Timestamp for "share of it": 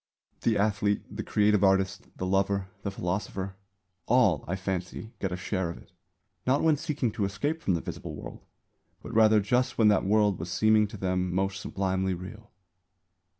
5.37-5.91